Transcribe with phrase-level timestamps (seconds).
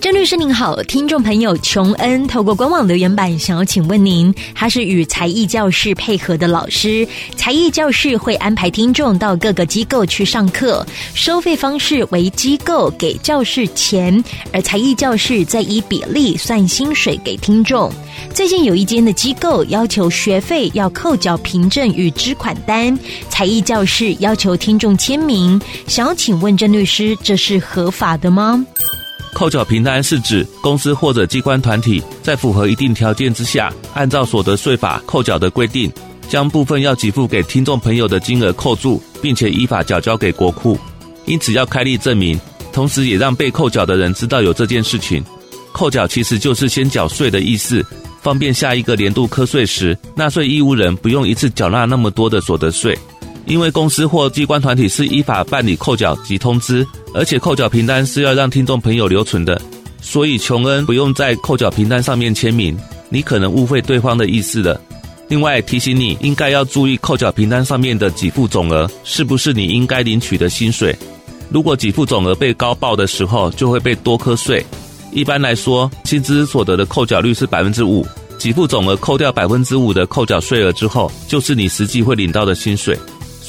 [0.00, 7.06] 郑律师您好，听众朋友琼恩透过官网留言板想要请问您，他是与才艺教室配合的老师，
[7.36, 14.24] 才艺教室会安排听众到各个机构去上课，收费方式为机构给教室钱，
[14.54, 17.92] 而才艺教室再依比例算薪水给听众。
[18.32, 28.64] 最近有一间的机构要求学费要扣缴凭证与支款单，才艺教室要求听众签名，想要请问郑律师，这是合法的吗？
[29.32, 35.90] 扣缴凭单是指公司或者机关团体在符合一定条件之下，按照所得税法扣缴的规定，
[36.28, 40.78] 将部分要给付给听众朋友的金额扣住，并且依法缴交给国库。
[41.26, 42.38] 因此要开立证明，
[42.72, 45.24] 同时也让被扣缴的人知道有这件事情。
[45.72, 47.84] 扣缴其实就是先缴税的意思，
[48.20, 52.98] 方便下一个年度课税时，纳税义务人不用一次缴纳那么多的所得税。
[53.50, 59.60] 因为公司或机关团体是依法办理扣缴及通知，而且扣缴凭单是要让听众朋友留存的，
[60.00, 64.80] 所以琼恩不用在扣缴凭单上面签名，你可能误会对方的意思了。
[65.26, 70.96] 另外提醒你，应该要注意扣缴凭单上面的给付总额是不是你应该领取的薪水。
[71.50, 74.64] 如果给付总额被高报的时候，就会被多扣税。
[75.10, 78.06] 一般来说，薪资所得的扣缴率是百分之五，
[78.38, 82.96] 给付总额扣掉百分之五的扣缴税额之后，就是你实际会领到的薪水。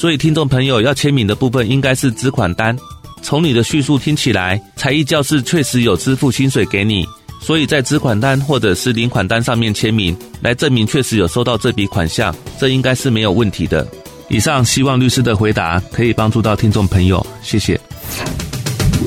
[0.02, 2.76] 所以，听众朋友要签名的部分应该是支款单。
[3.22, 7.06] 从你的叙述听起来，才艺教室确实有支付薪水给你，
[7.40, 13.88] 所以在支款单或者是领款单上面签名，来证明确实有收到这笔款项，这应该是没有问题的。
[14.28, 17.80] 以上希望律师的回答可以帮助到听众朋友，谢谢。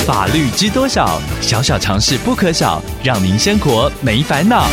[0.07, 1.21] 法律知多少？
[1.41, 4.71] 小小常识不可少，让您生活没烦恼。